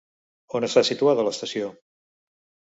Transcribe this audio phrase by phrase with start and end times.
[0.59, 1.71] On està situada l'estació?